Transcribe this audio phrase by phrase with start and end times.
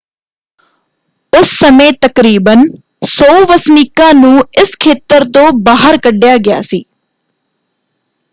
[1.33, 2.63] ਉਸ ਸਮੇਂ ਤਕਰੀਬਨ
[3.07, 6.83] 100 ਵਸਨੀਕਾਂ ਨੂੰ ਇਸ ਖੇਤਰ ਤੋਂ ਬਾਹਰ ਕੱਢਿਆ ਗਿਆ ਸੀ।